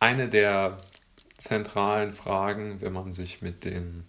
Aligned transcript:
eine 0.00 0.28
der 0.28 0.78
zentralen 1.36 2.14
Fragen, 2.14 2.80
wenn 2.80 2.92
man 2.92 3.12
sich 3.12 3.42
mit 3.42 3.64
den 3.64 4.04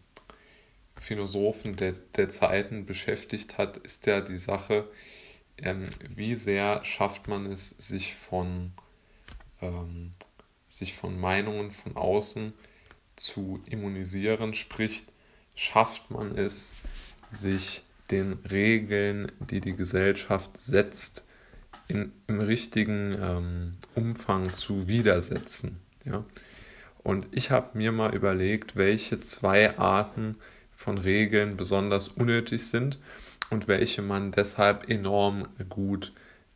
Philosophen 0.96 1.76
der, 1.76 1.94
der 2.16 2.30
Zeiten 2.30 2.86
beschäftigt 2.86 3.58
hat, 3.58 3.78
ist 3.78 4.06
ja 4.06 4.22
die 4.22 4.38
Sache, 4.38 4.90
ähm, 5.58 5.90
wie 6.16 6.36
sehr 6.36 6.84
schafft 6.84 7.28
man 7.28 7.46
es, 7.46 7.70
sich 7.70 8.16
von, 8.16 8.72
ähm, 9.62 10.12
sich 10.68 10.96
von 10.96 11.20
Meinungen 11.20 11.72
von 11.72 11.96
außen 11.96 12.54
zu 13.16 13.62
immunisieren, 13.70 14.54
sprich, 14.54 15.06
schafft 15.56 16.10
man 16.10 16.38
es, 16.38 16.76
sich 17.32 17.84
den 18.12 18.34
Regeln, 18.50 19.32
die 19.40 19.62
die 19.62 19.76
Gesellschaft 19.76 20.58
setzt, 20.58 21.26
in, 21.90 22.14
im 22.28 22.40
richtigen 22.40 23.18
ähm, 23.22 23.74
Umfang 23.96 24.54
zu 24.54 24.88
widersetzen. 24.88 25.80
Ja? 26.06 26.24
Und 27.04 27.28
ich 27.32 27.52
habe 27.52 27.78
mir 27.78 27.92
mal 27.92 28.16
überlegt, 28.16 28.78
welche 28.78 29.20
zwei 29.20 29.78
Arten 29.78 30.38
von 30.74 30.98
Regeln 30.98 31.58
besonders 31.58 32.08
unnötig 32.08 32.68
sind 32.68 33.00
und 33.50 33.68
welche 33.68 34.02
man 34.02 34.32
deshalb 34.32 34.90
enorm 34.90 35.48
gut 35.68 36.14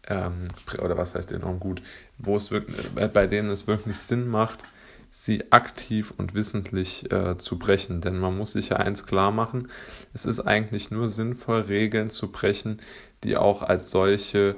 ähm, 0.08 0.48
oder 0.80 0.98
was 0.98 1.16
heißt 1.16 1.32
enorm 1.32 1.60
gut, 1.60 1.82
wo 2.18 2.36
es 2.36 2.52
wirklich, 2.52 2.78
äh, 2.96 3.08
bei 3.08 3.28
denen 3.28 3.50
es 3.50 3.68
wirklich 3.68 3.98
Sinn 3.98 4.28
macht, 4.28 4.64
sie 5.12 5.52
aktiv 5.52 6.14
und 6.18 6.34
wissentlich 6.34 7.12
äh, 7.12 7.38
zu 7.38 7.58
brechen. 7.58 8.02
Denn 8.02 8.20
man 8.20 8.38
muss 8.38 8.54
sich 8.54 8.70
ja 8.70 8.78
eins 8.78 9.06
klar 9.06 9.32
machen, 9.32 9.70
es 10.14 10.26
ist 10.26 10.42
eigentlich 10.42 10.92
nur 10.92 11.08
sinnvoll, 11.08 11.62
Regeln 11.62 12.10
zu 12.10 12.32
brechen, 12.32 12.82
die 13.24 13.38
auch 13.38 13.64
als 13.64 13.92
solche 13.92 14.56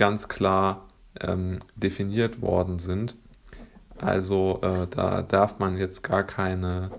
ganz 0.00 0.28
klar 0.28 0.88
ähm, 1.20 1.58
definiert 1.76 2.40
worden 2.40 2.78
sind. 2.78 3.16
Also 3.98 4.60
äh, 4.62 4.86
da 4.88 5.20
darf 5.20 5.58
man 5.58 5.76
jetzt 5.76 6.02
gar 6.02 6.24
keine, 6.24 6.90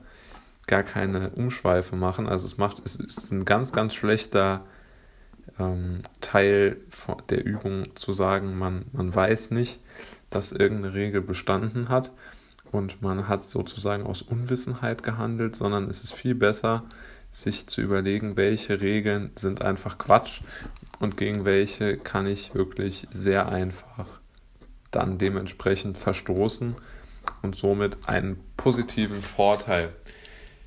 gar 0.68 0.84
keine 0.84 1.32
Umschweife 1.32 1.96
machen. 1.96 2.30
Also 2.30 2.46
es 2.46 2.60
macht, 2.60 2.80
es 2.86 2.98
ist 2.98 3.32
ein 3.32 3.44
ganz, 3.44 3.72
ganz 3.72 3.96
schlechter 3.96 4.62
ähm, 5.58 6.04
Teil 6.22 6.78
der 7.30 7.44
Übung 7.44 7.96
zu 7.96 8.14
sagen, 8.14 8.56
man, 8.56 8.86
man 8.92 9.14
weiß 9.16 9.50
nicht, 9.50 9.80
dass 10.30 10.52
irgendeine 10.52 10.94
Regel 10.94 11.22
bestanden 11.22 11.90
hat 11.90 12.12
und 12.72 13.02
man 13.02 13.28
hat 13.28 13.44
sozusagen 13.44 14.04
aus 14.04 14.22
Unwissenheit 14.22 15.02
gehandelt, 15.02 15.56
sondern 15.56 15.90
es 15.90 16.04
ist 16.04 16.14
viel 16.14 16.36
besser, 16.36 16.84
sich 17.32 17.68
zu 17.68 17.82
überlegen, 17.82 18.38
welche 18.38 18.82
Regeln 18.82 19.32
sind 19.36 19.62
einfach 19.62 19.98
Quatsch 19.98 20.42
und 21.00 21.18
gegen 21.18 21.46
welche 21.46 21.98
kann 21.98 22.28
ich 22.28 22.54
wirklich 22.54 23.08
sehr 23.12 23.50
einfach 23.50 24.06
dann 24.92 25.18
dementsprechend 25.18 25.98
verstoßen 25.98 26.76
und 27.42 27.56
somit 27.56 28.10
einen 28.10 28.38
positiven 28.58 29.22
Vorteil 29.22 29.94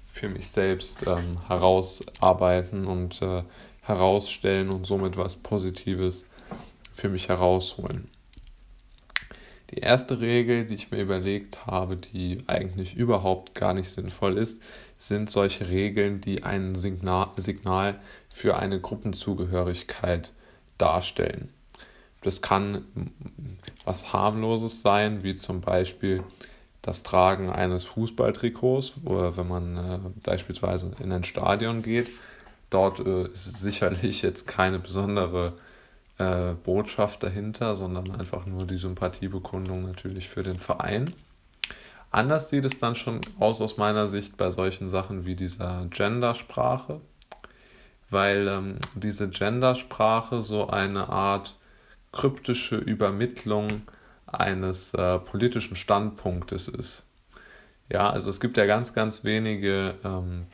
für 0.06 0.28
mich 0.28 0.48
selbst 0.48 1.06
ähm, 1.06 1.46
herausarbeiten 1.48 2.86
und 2.86 3.20
äh, 3.20 3.42
herausstellen 3.82 4.72
und 4.72 4.86
somit 4.86 5.16
was 5.16 5.36
Positives 5.36 6.24
für 6.92 7.08
mich 7.08 7.28
herausholen. 7.28 8.08
Die 9.74 9.80
erste 9.80 10.20
Regel, 10.20 10.66
die 10.66 10.74
ich 10.74 10.92
mir 10.92 11.02
überlegt 11.02 11.66
habe, 11.66 11.96
die 11.96 12.38
eigentlich 12.46 12.94
überhaupt 12.94 13.56
gar 13.56 13.74
nicht 13.74 13.90
sinnvoll 13.90 14.38
ist, 14.38 14.62
sind 14.98 15.28
solche 15.28 15.68
Regeln, 15.68 16.20
die 16.20 16.44
ein 16.44 16.76
Signal, 16.76 17.30
Signal 17.38 17.98
für 18.32 18.56
eine 18.56 18.80
Gruppenzugehörigkeit 18.80 20.30
darstellen. 20.78 21.48
Das 22.22 22.40
kann 22.40 22.84
was 23.84 24.12
harmloses 24.12 24.80
sein, 24.80 25.24
wie 25.24 25.34
zum 25.34 25.60
Beispiel 25.60 26.22
das 26.80 27.02
Tragen 27.02 27.50
eines 27.50 27.84
Fußballtrikots, 27.84 28.92
wenn 29.02 29.48
man 29.48 29.76
äh, 29.76 29.98
beispielsweise 30.22 30.92
in 31.00 31.10
ein 31.10 31.24
Stadion 31.24 31.82
geht. 31.82 32.10
Dort 32.70 33.00
äh, 33.00 33.24
ist 33.24 33.58
sicherlich 33.58 34.22
jetzt 34.22 34.46
keine 34.46 34.78
besondere 34.78 35.54
äh, 36.18 36.54
Botschaft 36.54 37.22
dahinter, 37.22 37.76
sondern 37.76 38.10
einfach 38.12 38.46
nur 38.46 38.66
die 38.66 38.78
Sympathiebekundung 38.78 39.82
natürlich 39.82 40.28
für 40.28 40.42
den 40.42 40.58
Verein. 40.58 41.12
Anders 42.10 42.48
sieht 42.48 42.64
es 42.64 42.78
dann 42.78 42.94
schon 42.94 43.20
aus 43.40 43.60
aus 43.60 43.76
meiner 43.76 44.06
Sicht 44.06 44.36
bei 44.36 44.50
solchen 44.50 44.88
Sachen 44.88 45.26
wie 45.26 45.34
dieser 45.34 45.86
Gendersprache, 45.90 47.00
weil 48.10 48.46
ähm, 48.46 48.76
diese 48.94 49.28
Gendersprache 49.28 50.42
so 50.42 50.68
eine 50.68 51.08
Art 51.08 51.56
kryptische 52.12 52.76
Übermittlung 52.76 53.82
eines 54.26 54.94
äh, 54.94 55.18
politischen 55.18 55.74
Standpunktes 55.74 56.68
ist. 56.68 57.04
Ja, 57.88 58.08
also 58.08 58.30
es 58.30 58.38
gibt 58.38 58.56
ja 58.56 58.66
ganz, 58.66 58.94
ganz 58.94 59.24
wenige 59.24 59.96
ähm, 60.04 60.46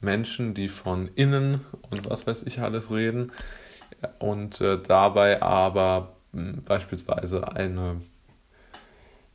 Menschen, 0.00 0.54
die 0.54 0.68
von 0.68 1.08
innen 1.14 1.64
und 1.90 2.10
was 2.10 2.26
weiß 2.26 2.42
ich 2.42 2.60
alles 2.60 2.90
reden 2.90 3.30
und 4.18 4.60
äh, 4.60 4.78
dabei 4.80 5.42
aber 5.42 6.14
mh, 6.32 6.52
hm, 6.52 6.64
beispielsweise 6.64 7.48
eine, 7.48 8.00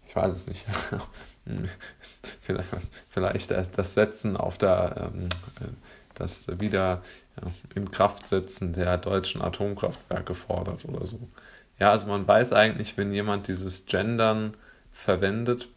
ich 0.07 0.15
weiß 0.15 0.33
es 0.33 0.47
nicht, 0.47 0.65
vielleicht, 2.41 2.69
vielleicht 3.09 3.77
das 3.77 3.93
Setzen 3.93 4.37
auf 4.37 4.57
der, 4.57 5.11
ähm, 5.13 5.29
das 6.15 6.47
wieder 6.59 7.01
ja, 7.41 7.51
in 7.75 7.91
Kraft 7.91 8.27
setzen 8.27 8.73
der 8.73 8.97
deutschen 8.97 9.41
Atomkraftwerke 9.41 10.33
fordert 10.33 10.85
oder 10.85 11.05
so. 11.05 11.19
Ja, 11.79 11.91
also 11.91 12.07
man 12.07 12.27
weiß 12.27 12.53
eigentlich, 12.53 12.97
wenn 12.97 13.13
jemand 13.13 13.47
dieses 13.47 13.85
Gendern 13.85 14.55
verwendet, 14.91 15.69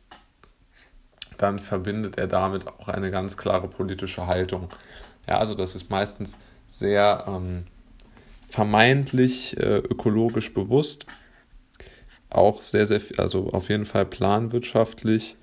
dann 1.38 1.58
verbindet 1.58 2.18
er 2.18 2.26
damit 2.26 2.66
auch 2.66 2.88
eine 2.88 3.10
ganz 3.10 3.36
klare 3.36 3.68
politische 3.68 4.26
Haltung. 4.26 4.68
Ja, 5.28 5.38
also 5.38 5.54
das 5.54 5.74
ist 5.74 5.90
meistens 5.90 6.36
sehr 6.66 7.24
ähm, 7.28 7.66
vermeintlich 8.52 9.56
äh, 9.56 9.78
ökologisch 9.78 10.52
bewusst, 10.52 11.06
auch 12.28 12.60
sehr, 12.60 12.86
sehr, 12.86 13.00
also 13.16 13.48
auf 13.50 13.70
jeden 13.70 13.86
Fall 13.86 14.04
planwirtschaftlich 14.04 15.36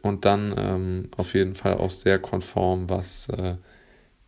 und 0.00 0.24
dann 0.24 0.54
ähm, 0.56 1.08
auf 1.18 1.34
jeden 1.34 1.54
Fall 1.54 1.74
auch 1.74 1.90
sehr 1.90 2.18
konform, 2.18 2.88
was 2.88 3.28
äh, 3.28 3.56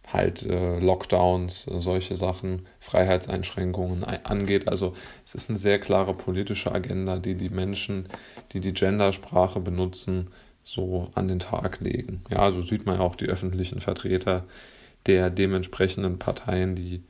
halt 0.06 0.42
äh, 0.42 0.78
Lockdowns, 0.78 1.66
äh, 1.68 1.80
solche 1.80 2.14
Sachen, 2.14 2.66
Freiheitseinschränkungen 2.80 4.04
angeht. 4.04 4.68
Also 4.68 4.94
es 5.24 5.34
ist 5.34 5.48
eine 5.48 5.58
sehr 5.58 5.78
klare 5.78 6.12
politische 6.12 6.70
Agenda, 6.70 7.18
die 7.18 7.34
die 7.34 7.48
Menschen, 7.48 8.08
die 8.52 8.60
die 8.60 8.74
Gendersprache 8.74 9.60
benutzen, 9.60 10.28
so 10.64 11.08
an 11.14 11.28
den 11.28 11.38
Tag 11.38 11.80
legen. 11.80 12.22
Ja, 12.28 12.52
so 12.52 12.60
sieht 12.60 12.84
man 12.84 12.96
ja 12.96 13.00
auch 13.00 13.16
die 13.16 13.30
öffentlichen 13.30 13.80
Vertreter 13.80 14.44
der 15.06 15.30
dementsprechenden 15.30 16.18
Parteien, 16.18 16.74
die 16.74 17.02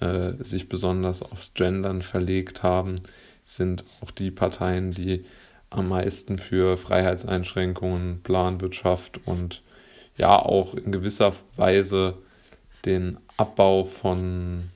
äh, 0.00 0.32
sich 0.42 0.68
besonders 0.68 1.22
aufs 1.22 1.52
Gendern 1.54 2.02
verlegt 2.02 2.62
haben, 2.62 2.96
sind 3.44 3.84
auch 4.00 4.10
die 4.10 4.30
Parteien, 4.30 4.90
die 4.90 5.24
am 5.70 5.88
meisten 5.88 6.38
für 6.38 6.76
Freiheitseinschränkungen, 6.78 8.22
Planwirtschaft 8.22 9.20
und 9.26 9.62
ja 10.16 10.38
auch 10.38 10.74
in 10.74 10.92
gewisser 10.92 11.32
Weise 11.56 12.14
den 12.84 13.18
Abbau 13.36 13.84
von, 13.84 14.70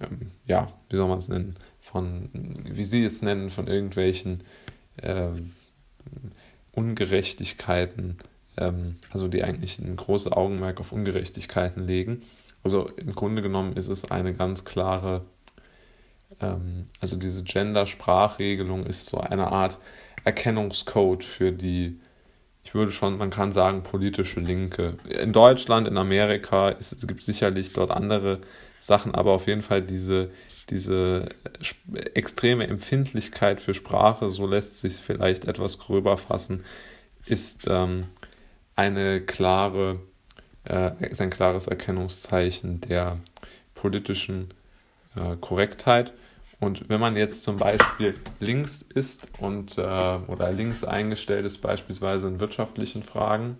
ähm, 0.00 0.30
ja, 0.46 0.72
wie 0.88 0.96
soll 0.96 1.08
man 1.08 1.18
es 1.18 1.28
nennen, 1.28 1.56
von, 1.80 2.30
wie 2.32 2.84
Sie 2.84 3.04
es 3.04 3.22
nennen, 3.22 3.50
von 3.50 3.66
irgendwelchen 3.66 4.42
ähm, 5.02 5.52
Ungerechtigkeiten, 6.72 8.18
also 8.56 9.28
die 9.28 9.42
eigentlich 9.42 9.78
ein 9.78 9.96
großes 9.96 10.32
Augenmerk 10.32 10.80
auf 10.80 10.92
Ungerechtigkeiten 10.92 11.86
legen. 11.86 12.22
Also 12.62 12.88
im 12.96 13.14
Grunde 13.14 13.42
genommen 13.42 13.74
ist 13.74 13.88
es 13.88 14.10
eine 14.10 14.34
ganz 14.34 14.64
klare, 14.64 15.24
ähm, 16.40 16.86
also 17.00 17.16
diese 17.16 17.42
Gender-Sprachregelung 17.42 18.84
ist 18.84 19.06
so 19.06 19.18
eine 19.18 19.50
Art 19.50 19.78
Erkennungscode 20.24 21.24
für 21.24 21.52
die 21.52 21.98
ich 22.62 22.74
würde 22.74 22.92
schon, 22.92 23.16
man 23.18 23.30
kann 23.30 23.52
sagen, 23.52 23.82
politische 23.82 24.40
Linke. 24.40 24.94
In 25.08 25.32
Deutschland, 25.32 25.88
in 25.88 25.96
Amerika, 25.96 26.70
es, 26.70 26.92
es 26.92 27.06
gibt 27.06 27.22
sicherlich 27.22 27.72
dort 27.72 27.90
andere 27.90 28.40
Sachen, 28.80 29.14
aber 29.14 29.32
auf 29.32 29.46
jeden 29.46 29.62
Fall 29.62 29.82
diese, 29.82 30.30
diese 30.68 31.28
extreme 32.14 32.66
Empfindlichkeit 32.66 33.60
für 33.60 33.74
Sprache, 33.74 34.30
so 34.30 34.46
lässt 34.46 34.78
sich 34.78 34.94
vielleicht 34.94 35.46
etwas 35.46 35.78
gröber 35.78 36.16
fassen, 36.16 36.64
ist 37.26 37.66
ähm, 37.68 38.04
eine 38.76 39.20
klare, 39.20 40.00
äh, 40.64 41.08
ist 41.08 41.20
ein 41.20 41.30
klares 41.30 41.66
Erkennungszeichen 41.66 42.80
der 42.80 43.18
politischen 43.74 44.52
äh, 45.16 45.36
Korrektheit. 45.36 46.12
Und 46.60 46.88
wenn 46.90 47.00
man 47.00 47.16
jetzt 47.16 47.42
zum 47.42 47.56
Beispiel 47.56 48.14
links 48.38 48.82
ist 48.82 49.30
und 49.38 49.78
äh, 49.78 49.80
oder 49.80 50.52
links 50.52 50.84
eingestellt 50.84 51.46
ist, 51.46 51.58
beispielsweise 51.58 52.28
in 52.28 52.38
wirtschaftlichen 52.38 53.02
Fragen, 53.02 53.58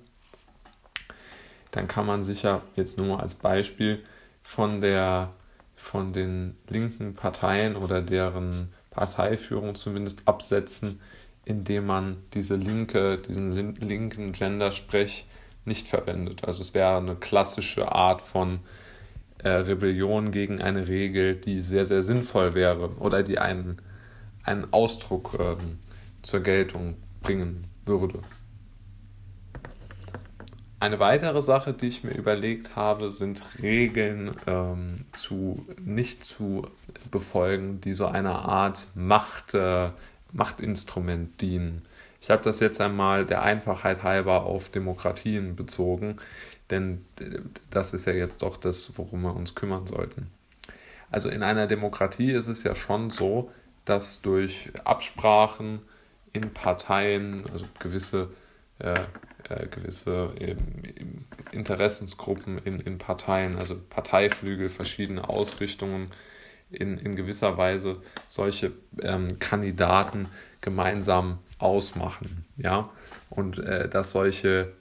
dann 1.71 1.89
kann 1.89 2.05
man 2.05 2.25
sicher 2.25 2.62
jetzt 2.77 2.99
nur 2.99 3.07
mal 3.07 3.21
als 3.21 3.35
Beispiel 3.35 4.05
von 4.43 4.81
der 4.81 5.33
von 5.77 6.12
den 6.12 6.57
linken 6.69 7.15
Parteien 7.15 7.75
oder 7.75 8.03
deren 8.03 8.69
Parteiführung 8.91 9.75
zumindest 9.77 10.29
absetzen, 10.29 11.01
indem 11.44 11.87
man 11.87 12.16
diese 12.34 12.56
linke, 12.56 13.19
diesen 13.19 13.52
linken 13.76 14.32
Gender-Sprech 14.32 15.26
nicht 15.64 15.88
verwendet. 15.88 16.44
Also 16.44 16.62
es 16.62 16.75
wäre 16.75 16.96
eine 16.96 17.16
klassische 17.16 17.92
Art 17.92 18.22
von 18.22 18.60
äh, 19.38 19.48
Rebellion 19.48 20.32
gegen 20.32 20.60
eine 20.60 20.88
Regel, 20.88 21.37
die 21.37 21.62
sehr, 21.62 21.84
sehr 21.84 22.02
sinnvoll 22.02 22.54
wäre 22.54 22.96
oder 22.98 23.22
die 23.22 23.38
einen, 23.38 23.81
einen 24.44 24.72
Ausdruck 24.72 25.37
ähm, 25.38 25.78
zur 26.22 26.40
Geltung 26.40 26.96
bringen 27.22 27.64
würde. 27.84 28.20
Eine 30.78 30.98
weitere 30.98 31.42
Sache, 31.42 31.75
die 31.75 31.88
ich 31.88 32.04
mir 32.04 32.14
überlegt 32.14 32.75
habe, 32.75 33.10
sind 33.10 33.42
Regeln 33.60 34.31
ähm, 34.46 34.96
zu 35.12 35.66
nicht 35.78 36.25
zu 36.25 36.66
befolgen, 37.10 37.82
die 37.82 37.92
so 37.92 38.06
einer 38.06 38.46
Art 38.46 38.88
Macht, 38.94 39.52
äh, 39.52 39.90
Machtinstrument 40.32 41.41
dienen. 41.41 41.82
Ich 42.21 42.31
habe 42.31 42.43
das 42.43 42.61
jetzt 42.61 42.81
einmal 42.81 43.25
der 43.25 43.43
Einfachheit 43.43 44.03
halber 44.03 44.44
auf 44.44 44.69
Demokratien 44.69 45.56
bezogen, 45.56 46.17
denn 46.71 47.05
das 47.71 47.94
ist 47.94 48.06
ja 48.06 48.12
jetzt 48.12 48.43
doch 48.43 48.56
das, 48.56 48.99
worum 48.99 49.23
wir 49.23 49.35
uns 49.35 49.55
kümmern 49.55 49.87
sollten. 49.87 50.31
Also 51.11 51.29
in 51.29 51.43
einer 51.43 51.67
Demokratie 51.67 52.32
ist 52.32 52.47
es 52.47 52.62
ja 52.62 52.75
schon 52.75 53.11
so, 53.11 53.50
dass 53.85 54.23
durch 54.23 54.71
Absprachen 54.85 55.81
in 56.33 56.53
Parteien, 56.53 57.44
also 57.50 57.65
gewisse 57.79 58.29
äh, 58.79 59.05
äh, 59.49 59.67
gewisse 59.67 60.33
ähm, 60.38 61.26
Interessensgruppen 61.50 62.59
in, 62.59 62.81
in 62.81 62.99
Parteien, 62.99 63.56
also 63.56 63.76
Parteiflügel, 63.91 64.69
verschiedene 64.69 65.29
Ausrichtungen 65.29 66.11
in, 66.70 66.99
in 66.99 67.17
gewisser 67.17 67.56
Weise 67.56 68.02
solche 68.26 68.72
ähm, 69.02 69.38
Kandidaten 69.38 70.28
gemeinsam 70.61 71.38
ausmachen. 71.58 72.44
Ja? 72.56 72.90
Und 73.28 73.58
äh, 73.58 73.88
dass 73.88 74.12
solche 74.12 74.72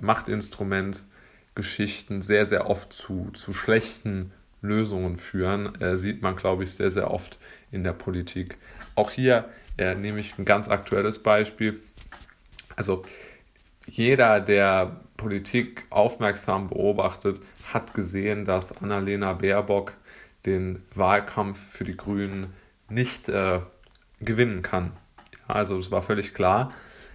Machtinstrumentgeschichten 0.00 2.22
sehr, 2.22 2.46
sehr 2.46 2.68
oft 2.68 2.92
zu, 2.92 3.30
zu 3.32 3.52
schlechten 3.52 4.32
Lösungen 4.62 5.16
führen, 5.16 5.80
äh, 5.80 5.96
sieht 5.96 6.22
man, 6.22 6.34
glaube 6.36 6.64
ich, 6.64 6.72
sehr, 6.72 6.90
sehr 6.90 7.10
oft 7.10 7.38
in 7.70 7.84
der 7.84 7.92
Politik. 7.92 8.56
Auch 8.94 9.10
hier 9.10 9.48
äh, 9.78 9.94
nehme 9.94 10.20
ich 10.20 10.38
ein 10.38 10.44
ganz 10.44 10.68
aktuelles 10.68 11.20
Beispiel. 11.20 11.80
Also 12.74 13.02
jeder, 13.86 14.40
der 14.40 15.00
Politik 15.16 15.84
aufmerksam 15.90 16.68
beobachtet, 16.68 17.40
hat 17.72 17.94
gesehen, 17.94 18.44
dass 18.44 18.82
Annalena 18.82 19.32
Baerbock 19.32 19.94
den 20.46 20.82
Wahlkampf 20.94 21.58
für 21.58 21.84
die 21.84 21.96
Grünen 21.96 22.54
nicht 22.88 23.28
äh, 23.28 23.60
gewinnen 24.20 24.62
kann. 24.62 24.92
Also 25.48 25.78
es 25.78 25.90
war 25.90 26.02
völlig 26.02 26.34
klar. 26.34 26.72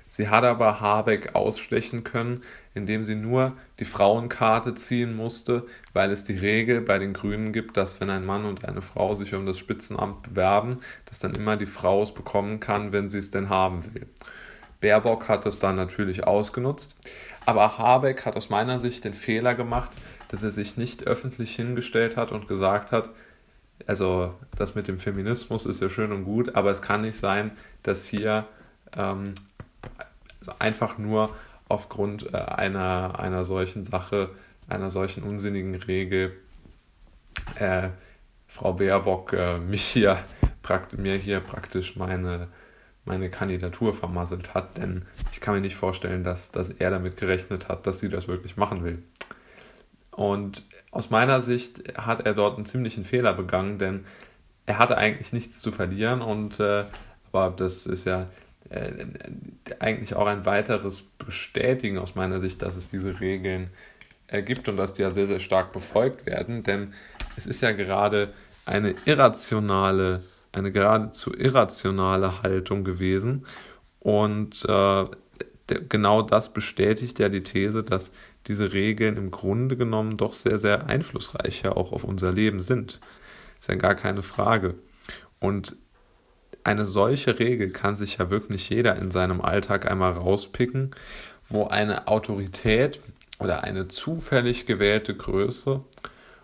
Sie 0.07 0.28
hat 0.28 0.44
aber 0.44 0.81
Habeck 0.81 1.36
ausstechen 1.36 2.04
können, 2.04 2.44
indem 2.74 3.06
sie 3.06 3.16
nur 3.16 3.54
die 3.80 3.86
Frauenkarte 3.86 4.75
ziehen 4.75 5.16
musste, 5.16 5.66
weil 5.94 6.12
es 6.12 6.25
die 6.25 6.38
Regel 6.38 6.81
bei 6.81 7.00
den 7.00 7.13
Grünen 7.13 7.54
gibt, 7.54 7.78
dass 7.78 8.01
wenn 8.01 8.10
ein 8.10 8.25
Mann 8.25 8.44
und 8.44 8.66
eine 8.66 8.81
Frau 8.81 9.13
sich 9.13 9.34
um 9.34 9.45
das 9.45 9.57
Spitzenamt 9.57 10.22
bewerben, 10.24 10.80
dass 11.06 11.19
dann 11.19 11.34
immer 11.34 11.56
die 11.56 11.66
Frau 11.66 12.04
es 12.04 12.13
bekommen 12.13 12.60
kann, 12.60 12.92
wenn 12.92 13.07
sie 13.07 13.19
es 13.19 13.31
denn 13.31 13.48
haben 13.48 13.94
will. 13.94 14.06
Baerbock 14.81 15.30
hat 15.30 15.45
es 15.45 15.60
dann 15.60 15.77
natürlich 15.77 16.25
ausgenutzt. 16.25 16.98
Aber 17.45 17.77
Habeck 17.77 18.25
hat 18.25 18.36
aus 18.36 18.50
meiner 18.50 18.80
Sicht 18.80 19.06
den 19.06 19.13
Fehler 19.13 19.56
gemacht, 19.56 19.92
dass 20.31 20.44
er 20.44 20.50
sich 20.50 20.78
nicht 20.78 21.07
öffentlich 21.07 21.54
hingestellt 21.56 22.16
hat 22.16 22.31
und 22.31 22.48
gesagt 22.48 22.94
hat, 22.94 23.10
also 23.86 24.33
das 24.56 24.75
mit 24.75 24.88
dem 24.88 24.98
Feminismus 24.98 25.66
ist 25.66 25.81
ja 25.81 25.89
schön 25.89 26.13
und 26.13 26.24
gut, 26.24 26.56
aber 26.56 26.72
es 26.72 26.81
kann 26.81 27.01
nicht 27.01 27.19
sein, 27.19 27.51
dass 27.83 28.06
hier 28.06 28.48
ähm, 28.95 29.36
einfach 30.57 30.98
nur 30.98 31.36
aufgrund 31.68 32.33
äh, 32.33 32.38
einer, 32.38 33.19
einer 33.19 33.44
solchen 33.44 33.83
Sache, 33.83 34.30
einer 34.69 34.89
solchen 34.89 35.24
unsinnigen 35.24 35.75
Regel, 35.75 36.31
äh, 37.56 37.89
Frau 38.48 38.74
Baerbock 38.74 39.34
äh, 39.34 39.57
mich 39.57 39.84
hier, 39.84 40.24
mir 40.98 41.18
hier 41.18 41.42
praktisch 41.42 41.98
meine 41.98 42.48
meine 43.04 43.30
Kandidatur 43.30 43.94
vermasselt 43.94 44.54
hat, 44.54 44.77
denn 44.77 45.06
ich 45.31 45.42
kann 45.42 45.56
mir 45.56 45.62
nicht 45.62 45.75
vorstellen, 45.75 46.24
dass, 46.24 46.51
dass 46.51 46.69
er 46.69 46.92
damit 46.92 47.18
gerechnet 47.18 47.68
hat, 47.68 47.88
dass 47.88 48.00
sie 48.00 48.10
das 48.10 48.27
wirklich 48.27 48.57
machen 48.57 48.84
will. 48.84 49.01
Und 50.12 50.63
aus 50.92 51.10
meiner 51.10 51.42
Sicht 51.42 51.98
hat 51.98 52.25
er 52.25 52.34
dort 52.34 52.58
einen 52.58 52.66
ziemlichen 52.66 53.06
Fehler 53.06 53.34
begangen, 53.34 53.80
denn 53.80 54.06
er 54.66 54.78
hatte 54.78 54.98
eigentlich 54.98 55.34
nichts 55.34 55.62
zu 55.62 55.72
verlieren 55.72 56.22
und 56.22 56.60
äh, 56.60 56.86
aber 57.31 57.54
das 57.56 57.86
ist 57.86 58.06
ja 58.06 58.28
äh, 58.69 58.92
eigentlich 59.80 60.16
auch 60.16 60.28
ein 60.28 60.46
weiteres 60.46 61.04
Bestätigen 61.18 61.98
aus 61.98 62.16
meiner 62.16 62.40
Sicht, 62.42 62.62
dass 62.62 62.75
es 62.75 62.90
diese 62.90 63.19
Regeln 63.22 63.69
äh, 64.28 64.44
gibt 64.44 64.68
und 64.68 64.78
dass 64.78 64.94
die 64.94 65.02
ja 65.02 65.10
sehr, 65.10 65.28
sehr 65.28 65.40
stark 65.40 65.72
befolgt 65.72 66.25
werden, 66.25 66.63
denn 66.63 66.94
es 67.38 67.48
ist 67.48 67.62
ja 67.62 67.72
gerade 67.72 68.34
eine 68.66 68.96
irrationale 69.06 70.22
eine 70.52 70.72
geradezu 70.72 71.34
irrationale 71.34 72.44
Haltung 72.44 72.84
gewesen. 72.84 73.46
Und 74.00 74.66
äh, 74.68 75.06
genau 75.90 76.22
das 76.22 76.54
bestätigt 76.54 77.19
ja 77.19 77.30
die 77.30 77.44
These, 77.44 77.84
dass 77.84 78.12
diese 78.48 78.74
Regeln 78.74 79.18
im 79.18 79.32
Grunde 79.32 79.78
genommen 79.78 80.18
doch 80.18 80.34
sehr, 80.34 80.58
sehr 80.58 80.88
einflussreich 80.88 81.62
ja 81.64 81.74
auch 81.74 81.92
auf 81.92 82.04
unser 82.04 82.32
Leben 82.32 82.62
sind. 82.62 83.00
Ist 83.60 83.70
ja 83.70 83.76
gar 83.76 83.96
keine 83.96 84.24
Frage. 84.24 84.76
Und 85.40 85.76
eine 86.64 86.86
solche 86.86 87.40
Regel 87.40 87.72
kann 87.72 87.96
sich 87.96 88.18
ja 88.18 88.30
wirklich 88.30 88.70
jeder 88.70 88.96
in 88.96 89.12
seinem 89.12 89.42
Alltag 89.42 89.90
einmal 89.90 90.12
rauspicken, 90.12 90.92
wo 91.46 91.66
eine 91.68 92.08
Autorität 92.08 93.00
oder 93.40 93.64
eine 93.64 93.88
zufällig 93.88 94.66
gewählte 94.66 95.16
Größe 95.16 95.84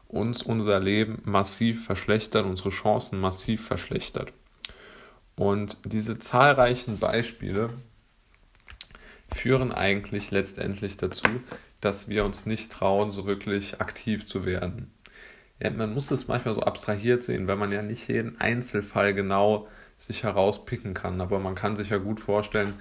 uns 0.08 0.42
unser 0.42 0.80
Leben 0.80 1.22
massiv 1.26 1.86
verschlechtert, 1.86 2.46
unsere 2.46 2.70
Chancen 2.70 3.20
massiv 3.20 3.66
verschlechtert. 3.66 4.34
Und 5.36 5.78
diese 5.86 6.18
zahlreichen 6.18 6.98
Beispiele 6.98 7.70
führen 9.32 9.72
eigentlich 9.72 10.32
letztendlich 10.32 10.98
dazu, 10.98 11.28
dass 11.82 12.10
wir 12.10 12.26
uns 12.26 12.46
nicht 12.46 12.72
trauen, 12.72 13.12
so 13.12 13.26
wirklich 13.26 13.82
aktiv 13.82 14.26
zu 14.26 14.46
werden. 14.46 14.92
Ja, 15.60 15.70
man 15.72 15.94
muss 15.94 16.12
es 16.12 16.28
manchmal 16.28 16.54
so 16.54 16.62
abstrahiert 16.62 17.24
sehen, 17.24 17.48
weil 17.48 17.56
man 17.56 17.72
ja 17.72 17.82
nicht 17.82 18.08
jeden 18.08 18.40
Einzelfall 18.40 19.14
genau 19.14 19.68
sich 19.98 20.24
herauspicken 20.24 20.94
kann. 20.94 21.20
Aber 21.22 21.40
man 21.40 21.56
kann 21.56 21.76
sich 21.76 21.90
ja 21.90 21.98
gut 21.98 22.20
vorstellen, 22.20 22.76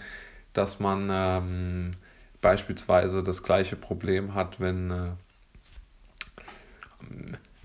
dass 0.53 0.81
man 0.81 1.09
ähm, 1.11 1.91
beispielsweise 2.41 3.23
das 3.23 3.43
gleiche 3.43 3.77
Problem 3.77 4.35
hat, 4.35 4.61
wenn 4.61 4.91
äh, 4.91 5.11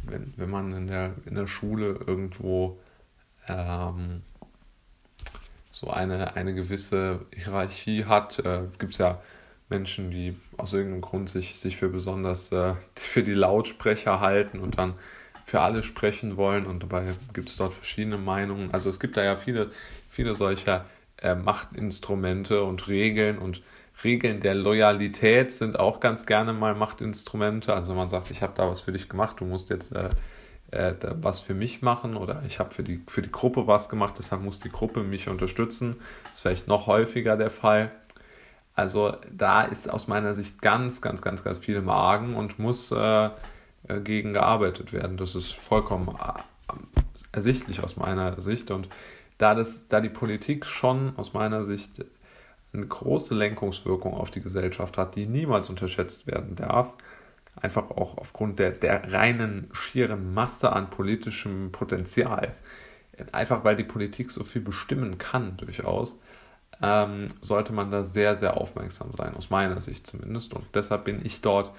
wenn, 0.04 0.34
wenn 0.36 0.50
man 0.50 0.74
in 0.74 0.88
der, 0.88 1.14
in 1.26 1.36
der 1.36 1.48
Schule 1.48 2.00
irgendwo 2.06 2.80
ähm, 3.48 4.22
so 5.70 5.90
eine, 5.90 6.36
eine 6.36 6.54
gewisse 6.54 7.26
Hierarchie 7.34 8.06
hat, 8.06 8.40
äh, 8.40 8.64
gibt 8.78 8.94
es 8.94 8.98
ja 8.98 9.22
Menschen, 9.72 10.12
die 10.12 10.38
aus 10.58 10.74
irgendeinem 10.74 11.02
Grund 11.02 11.30
sich, 11.30 11.58
sich 11.58 11.78
für 11.78 11.90
besonders 11.90 12.52
äh, 12.52 12.76
für 12.96 13.24
die 13.24 13.34
Lautsprecher 13.34 14.20
halten 14.20 14.60
und 14.60 14.78
dann 14.78 14.94
für 15.44 15.62
alle 15.62 15.82
sprechen 15.82 16.38
wollen 16.38 16.68
und 16.68 16.84
dabei 16.84 17.06
gibt 17.34 17.50
es 17.50 17.58
dort 17.58 17.74
verschiedene 17.74 18.18
Meinungen. 18.18 18.70
Also 18.72 18.90
es 18.90 19.00
gibt 19.00 19.18
da 19.18 19.24
ja 19.24 19.36
viele, 19.36 19.72
viele 20.08 20.36
solcher 20.36 20.86
äh, 21.18 21.34
Machtinstrumente 21.34 22.64
und 22.64 22.88
Regeln 22.88 23.40
und 23.40 23.64
Regeln 24.04 24.40
der 24.40 24.56
Loyalität 24.56 25.52
sind 25.52 25.80
auch 25.80 26.00
ganz 26.00 26.26
gerne 26.26 26.54
mal 26.54 26.76
Machtinstrumente. 26.76 27.74
Also 27.74 27.94
man 27.94 28.10
sagt, 28.10 28.32
ich 28.32 28.42
habe 28.42 28.54
da 28.56 28.70
was 28.70 28.82
für 28.82 28.92
dich 28.92 29.10
gemacht, 29.10 29.40
du 29.40 29.46
musst 29.46 29.70
jetzt 29.70 29.94
äh, 29.94 30.10
äh, 30.72 30.94
was 31.02 31.42
für 31.42 31.54
mich 31.54 31.82
machen 31.82 32.16
oder 32.16 32.44
ich 32.48 32.60
habe 32.60 32.74
für 32.74 32.84
die, 32.84 33.02
für 33.08 33.22
die 33.22 33.32
Gruppe 33.32 33.68
was 33.68 33.90
gemacht, 33.90 34.16
deshalb 34.18 34.42
muss 34.42 34.60
die 34.60 34.72
Gruppe 34.72 35.04
mich 35.04 35.28
unterstützen. 35.28 35.98
Das 36.24 36.34
ist 36.34 36.42
vielleicht 36.42 36.68
noch 36.68 36.88
häufiger 36.88 37.36
der 37.36 37.50
Fall. 37.50 37.92
Also 38.82 39.16
da 39.32 39.62
ist 39.62 39.88
aus 39.88 40.08
meiner 40.08 40.34
Sicht 40.34 40.60
ganz, 40.62 41.02
ganz, 41.02 41.22
ganz, 41.22 41.44
ganz 41.44 41.60
viel 41.60 41.76
im 41.76 41.90
Argen 41.90 42.36
und 42.36 42.58
muss 42.58 42.92
äh, 42.92 43.26
äh 43.88 44.00
gegen 44.04 44.34
gearbeitet 44.34 44.92
werden. 44.92 45.18
Das 45.18 45.36
ist 45.36 45.54
vollkommen 45.54 46.10
äh, 46.10 46.74
ersichtlich 47.32 47.84
aus 47.84 47.96
meiner 47.96 48.42
Sicht. 48.42 48.72
Und 48.72 48.90
da, 49.38 49.54
das, 49.54 49.88
da 49.88 50.02
die 50.02 50.10
Politik 50.10 50.66
schon 50.66 51.14
aus 51.16 51.34
meiner 51.34 51.64
Sicht 51.64 52.04
eine 52.74 52.88
große 52.88 53.36
Lenkungswirkung 53.36 54.16
auf 54.16 54.32
die 54.32 54.42
Gesellschaft 54.42 54.98
hat, 54.98 55.16
die 55.16 55.28
niemals 55.28 55.70
unterschätzt 55.70 56.26
werden 56.26 56.56
darf. 56.56 56.92
Einfach 57.56 57.92
auch 57.92 58.18
aufgrund 58.18 58.58
der, 58.58 58.72
der 58.72 59.14
reinen, 59.14 59.70
schieren 59.74 60.34
Masse 60.34 60.72
an 60.72 60.90
politischem 60.90 61.72
Potenzial. 61.72 62.56
Einfach 63.32 63.64
weil 63.64 63.76
die 63.76 63.84
Politik 63.84 64.32
so 64.32 64.44
viel 64.44 64.62
bestimmen 64.62 65.20
kann, 65.20 65.58
durchaus, 65.58 66.18
ähm, 66.82 67.28
sollte 67.42 67.74
man 67.74 67.92
da 67.92 68.04
sehr, 68.04 68.36
sehr 68.36 68.58
aufmerksam 68.58 69.12
sein, 69.14 69.36
aus 69.36 69.50
meiner 69.50 69.80
Sicht 69.82 70.08
zumindest. 70.08 70.54
Und 70.54 70.66
deshalb 70.74 71.06
bin 71.06 71.26
ich 71.26 71.42
dort 71.42 71.72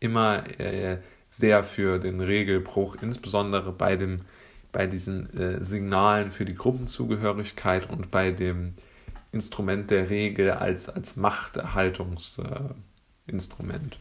immer 0.00 0.44
äh, 0.60 0.98
sehr 1.30 1.62
für 1.62 1.98
den 1.98 2.20
Regelbruch, 2.20 2.96
insbesondere 3.00 3.72
bei, 3.72 3.96
dem, 3.96 4.18
bei 4.70 4.86
diesen 4.86 5.32
äh, 5.38 5.64
Signalen 5.64 6.30
für 6.30 6.44
die 6.44 6.54
Gruppenzugehörigkeit 6.54 7.88
und 7.88 8.10
bei 8.10 8.30
dem 8.30 8.74
Instrument 9.32 9.90
der 9.90 10.10
Regel, 10.10 10.50
als, 10.50 10.90
als 10.90 11.16
Machterhaltungsinstrument. 11.16 13.98